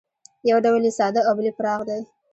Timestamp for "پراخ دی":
1.57-2.01